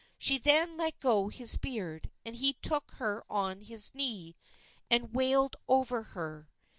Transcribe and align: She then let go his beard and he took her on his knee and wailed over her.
She 0.17 0.39
then 0.39 0.77
let 0.77 0.99
go 0.99 1.27
his 1.29 1.57
beard 1.59 2.09
and 2.25 2.35
he 2.35 2.53
took 2.53 2.89
her 2.93 3.23
on 3.29 3.59
his 3.61 3.93
knee 3.93 4.35
and 4.89 5.13
wailed 5.13 5.55
over 5.69 6.01
her. 6.01 6.49